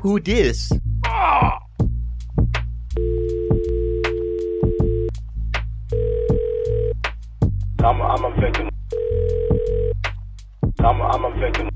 [0.00, 0.72] Who dis?
[1.04, 1.60] I'm,
[8.00, 8.70] I'm a victim.
[10.78, 11.68] I'm, I'm a victim.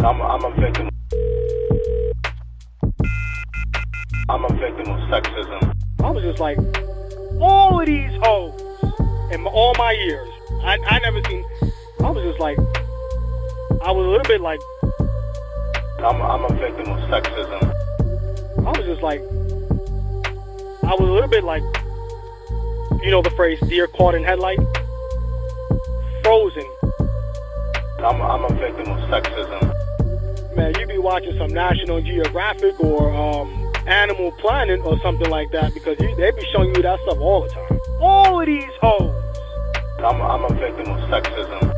[0.00, 0.90] I'm, I'm a victim.
[4.28, 5.72] I'm a victim of sexism.
[6.00, 6.58] I was just like,
[7.40, 8.60] all of these hoes
[9.32, 10.28] in all my years,
[10.64, 11.46] I, I never seen.
[12.00, 12.58] I was just like,
[13.82, 14.60] I was a little bit like,
[16.02, 17.62] I'm, I'm a victim of sexism.
[18.66, 19.20] I was just like,
[20.82, 21.62] I was a little bit like,
[23.02, 24.58] you know the phrase "deer caught in headlight,"
[26.22, 26.64] frozen.
[27.98, 30.56] I'm, I'm a victim of sexism.
[30.56, 35.74] Man, you be watching some National Geographic or um, Animal Planet or something like that
[35.74, 37.78] because you, they be showing you that stuff all the time.
[38.00, 39.14] All of these hoes.
[39.98, 41.74] I'm, I'm a victim of sexism.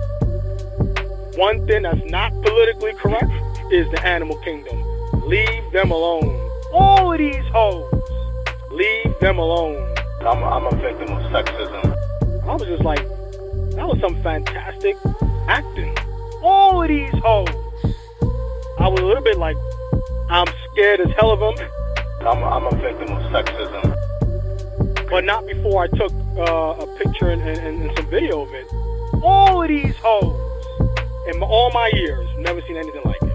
[1.36, 3.32] One thing that's not politically correct
[3.72, 4.78] is the animal kingdom.
[5.26, 6.38] Leave them alone.
[6.72, 7.90] All of these hoes.
[8.70, 9.94] Leave them alone.
[10.20, 11.96] I'm, I'm a victim of sexism.
[12.44, 13.02] I was just like,
[13.76, 14.96] that was some fantastic
[15.48, 15.96] acting.
[16.42, 17.48] All of these hoes.
[18.78, 19.56] I was a little bit like,
[20.28, 21.68] I'm scared as hell of them,
[22.20, 23.96] I'm, I'm a victim of sexism.
[25.12, 28.66] but not before I took uh, a picture and, and, and some video of it.
[29.22, 30.34] All of these hoes,
[31.26, 33.31] in all my years, never seen anything like it.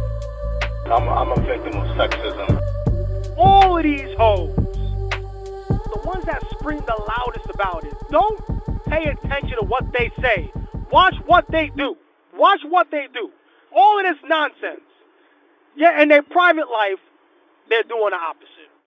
[0.91, 3.35] I'm, I'm a victim of sexism.
[3.37, 8.39] All of these hoes, the ones that scream the loudest about it, don't
[8.85, 10.49] pay attention to what they say.
[10.89, 11.97] Watch what they do.
[12.33, 13.29] Watch what they do.
[13.75, 14.79] All of this nonsense.
[15.75, 16.99] Yeah, in their private life,
[17.69, 18.71] they're doing the opposite.